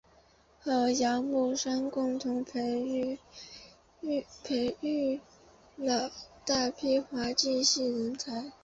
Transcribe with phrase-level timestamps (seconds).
[0.59, 3.19] 和姚慕双共同培育
[5.77, 6.11] 了
[6.43, 8.51] 大批滑稽戏人才。